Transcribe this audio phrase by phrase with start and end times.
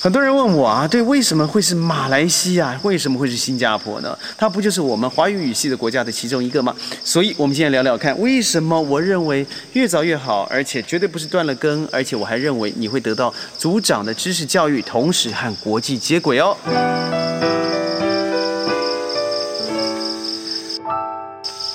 [0.00, 2.78] 很多人问我啊，对，为什么会是马来西亚？
[2.84, 4.16] 为什么会是新加坡呢？
[4.36, 6.72] 它不就是我们华语语系的国家的其中一个吗？
[7.02, 16.56] 所以，我们今天聊聊看，为什么我认为越早越好，而且绝对不是断了根，而且我还认为你会得到组长的知识教育，同时和国际接轨哦。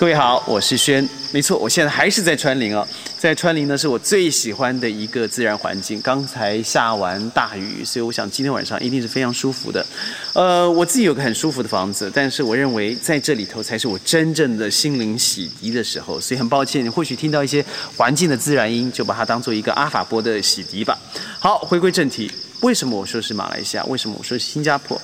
[0.00, 1.06] 各位好，我是轩。
[1.30, 2.88] 没错，我现在还是在川林哦，
[3.18, 6.00] 在川林呢是我最喜欢的一个自然环境。
[6.00, 9.84] 刚才下完大雨，所以我想今天晚上一定是非常舒服的。
[10.32, 16.18] 呃，我自己有个很舒服的房子，但是我认为在这里头才是我真正的心灵洗涤的时候。
[16.18, 17.62] 所以很抱歉，你或许听到一些
[17.98, 20.98] 环境的自然音，就把它当做一个阿法波的洗涤吧。
[21.38, 22.32] 好，回归正题，
[22.62, 23.84] 为什么我说是马来西亚？
[23.84, 24.98] 为什么我说是新加坡？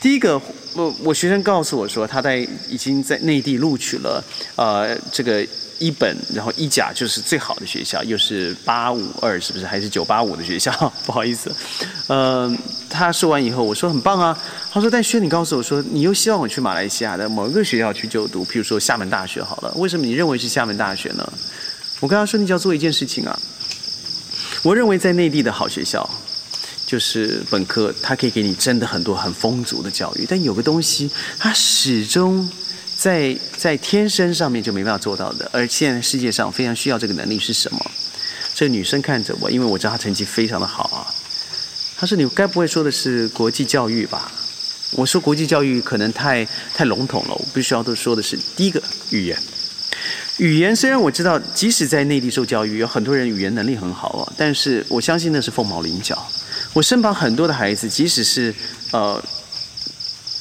[0.00, 0.40] 第一个，
[0.72, 2.38] 我我学生告诉我说，他在
[2.70, 4.24] 已经在内地录取了，
[4.56, 5.46] 呃，这个
[5.78, 10.72] 一本，然后一甲就是最好的学校，又是八五二，是不是还是九八五的学校？
[11.04, 11.54] 不好意思，
[12.06, 12.50] 呃，
[12.88, 14.36] 他说完以后，我说很棒啊。
[14.72, 21.30] 他说，但轩，你告诉我说，你又希望我去马来西亚的某一个学校去就读，譬如说厦门大学好了，为什么你认为是厦门大学呢？
[22.00, 23.38] 我跟他说，你就要做一件事情啊，
[24.62, 26.08] 我认为在内地的好学校。
[26.90, 32.50] 就是本科，它可以给你真的很多很丰足的教育，但有个东西，它始终
[32.96, 35.48] 在在天生上面就没办法做到的。
[35.52, 37.78] 而现在世界上非常需要这个能力是什么？
[38.56, 41.06] 这个女生看着我，因为我知道她成绩非常的好啊。
[41.96, 44.32] 她说：“你该不会说的是国际教育吧？”
[44.98, 46.44] 我说：“国际教育可能太
[46.74, 49.38] 太笼统了，我必须要都说的是第一个语言。
[50.38, 56.20] 语言虽然我知道，即使在内地受教育，有很多人语言能力很好啊，但是我相信那是凤毛麟角。”
[56.72, 58.54] 我身旁很多的孩子，即使是
[58.92, 59.22] 呃，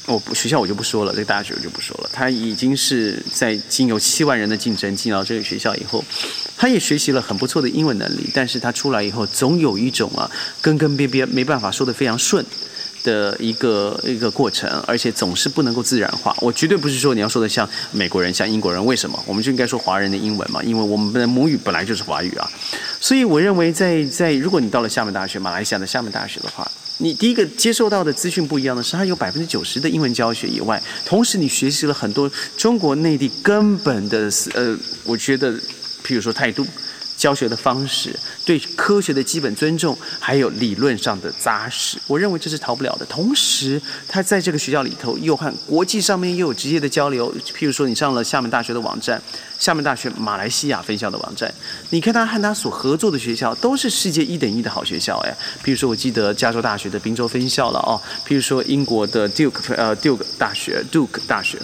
[0.05, 2.09] 我学校我就不说了，这个大学我就不说了。
[2.13, 6.03] 他已经是在经由七万人的竞争进到这个学校以后，
[6.57, 10.29] 他也学习了很不错的英文能力，但是他出来以后总有一种啊，
[10.61, 12.45] 根根边边没办法说得非常顺。
[13.01, 16.35] 的一个一个过程，而且总是不能够自然化。
[16.41, 19.17] 我绝对不是说你要说的像美国人、像英国人，为什么？
[19.25, 22.51] 我们就应该说华人的英文嘛，因为我们的母语本来就是华语啊。
[23.01, 35.53] 所以我认为，在在如果你到了厦门大学、马来西亚的厦门大学的话，你第一个接受到的资讯不一样的是，它有百分之九十的英文教学以外，同时你学习了很多中国内地根本的呃，我觉得，
[36.05, 36.65] 譬如说态度。
[37.19, 43.05] 教学的方式，对科学的基本尊重，还有理论上的扎实，我认为这是逃不了的。
[43.05, 47.29] 同时，他在这个学校里头又和国际上面又有直接的交流。
[47.53, 49.21] 譬如说，你上了厦门大学的网站，
[49.59, 51.53] 厦门大学马来西亚分校的网站，
[51.89, 55.17] 你看他和他所合作的学校都是世界一等一的好学校。
[55.25, 57.99] 哎，譬如说，我记得加州大学的宾州分校了哦。
[58.25, 61.59] 譬如说，英国的 Duke 呃 Duke 大学 Duke 大学。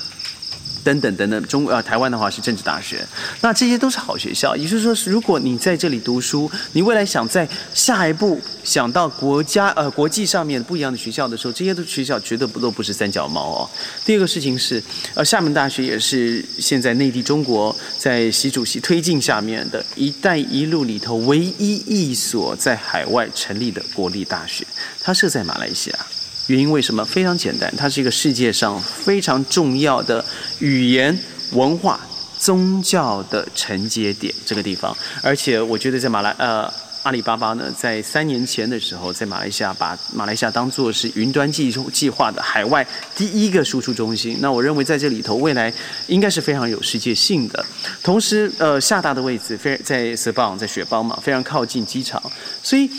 [0.86, 3.04] 等等等等，中呃台湾的话是政治大学，
[3.42, 4.56] 那这些都是好学校。
[4.56, 13.70] 也就是说，如果你在这里读书，你未来想在下一步想到国家呃国际上面不一样的学校的时候，这些的学校绝对不都不是三脚猫哦。
[14.06, 14.82] 第二个事情是，
[15.16, 24.64] 呃厦门大学也是现在内地中国在习主席推进下面的一带一路里头唯一一所在海外成立的国立大学，
[25.02, 26.00] 它设在马来西亚。
[26.48, 27.04] 原因为什么？
[27.04, 30.24] 非常简单，它是一个世界上非常重要的
[30.60, 31.18] 语言、
[31.54, 32.00] 文化、
[32.38, 34.96] 宗教的承接点，这个地方。
[35.24, 36.72] 而且我觉得在马来呃
[37.04, 42.86] 阿里巴巴呢，在三年前的时候，在马来西亚把马来西亚当做是云端计计划的海外
[43.16, 44.38] 第一个输出中心。
[44.40, 45.74] 那我认为在这里头未来
[46.08, 47.66] 应该是非常有世界性的。
[48.04, 52.22] 同时，呃，厦大的位置非在色邦，在雪邦嘛，非常靠近机场，
[52.62, 52.90] 所以。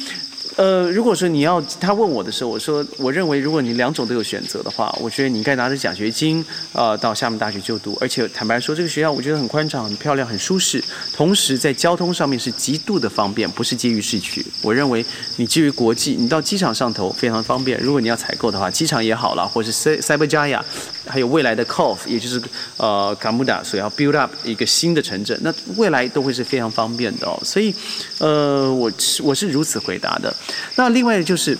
[0.57, 10.83] 呃，如果说你要他问我的时候，我说我认为如果你两种都有选择的话，我觉得你应该拿着奖学金啊到厦门大学就读，而且坦白说这个学校我觉得很宽敞、很漂亮、很舒适，
[11.15, 14.45] 同时在交通上面是极度的方便，不是基于市区。
[14.63, 15.05] 我认为
[15.37, 17.79] 你基于国际，你到机场上头非常方便。
[17.79, 20.65] 如果你要采购的话，机场也好了，或是塞塞伯加亚，
[21.09, 22.41] 还有未来的 Cof，也就是
[22.77, 27.39] 呃卡穆达所要 build up 一个新的城镇，那未来都会是非常方便的哦。
[27.45, 27.75] 所以，
[28.19, 28.91] 呃，我
[29.23, 30.35] 我是如此回答的。
[30.75, 31.57] 那另外就是，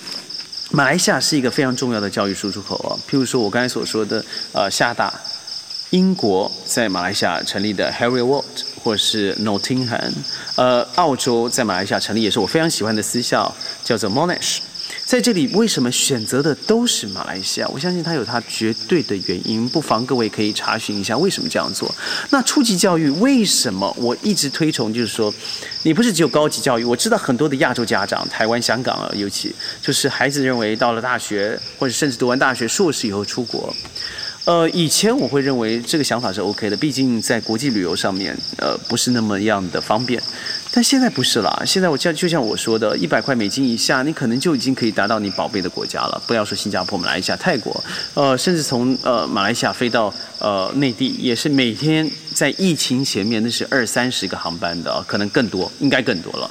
[0.71, 2.93] 马来西亚是一个非常重要的教育输出口啊。
[3.09, 5.13] 譬如说我刚才所说的，呃，厦大，
[5.91, 8.45] 英国在马来西亚成立的 Harry Ward，
[8.83, 10.13] 或是 Nottingham，
[10.57, 13.55] 呃，澳洲在马来西亚成立也是我非常喜欢的私校，
[13.85, 14.59] 叫做 Monash。
[15.07, 17.69] 在这里，为什么选择的都是马来西亚？
[17.69, 21.89] 我相信它有它绝对的原因，不妨各位可以查询一下为什么这样做。
[22.31, 24.93] 那初级教育为什么我一直推崇？
[24.93, 25.33] 就是说，
[25.85, 26.83] 你不是只有高级教育。
[26.83, 33.73] 我知道很多的亚洲家长，台湾、香港啊，尤其就是孩子认为到了大学，或者甚至读完大学硕士以后出国。
[34.47, 40.23] 呃，以前我会认为这个想法是 OK 的，毕竟在国际旅游上面，呃，不是那么样的方便。
[40.71, 46.23] 但现在不是了，现在我像就像我说的，一百块美金以下，你可能就已经可以达到你宝贝的国家了。
[46.29, 47.83] 不要说新加坡、马来西亚、泰国，
[48.15, 56.49] 呃，甚至从呃马来西亚飞到呃内地，也是每天在疫情前面那是二三十个航班的，可能更多，应该更多了。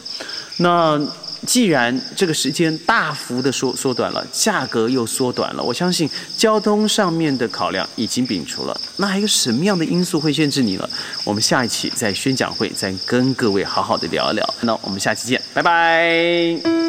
[0.58, 1.02] 那。
[1.46, 8.80] 既然这个时间大幅的缩缩短了，价格又缩短了，我相信交通上面的考量已经摒除了。
[8.98, 10.90] 那还有什么样的因素会限制你呢？
[11.24, 14.54] 我们下一期在宣讲会再跟各位好好的聊一聊。
[14.62, 16.85] 那我们下期见，拜拜。